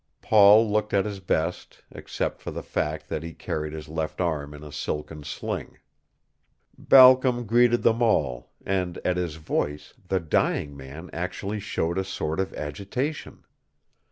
[0.19, 4.51] Paul looked at his best, except for the fact that he carried his left arm
[4.55, 5.77] in a silken sling.
[6.75, 12.39] Balcom greeted them all, and at his voice the dying man actually showed a sort
[12.39, 13.43] of agitation.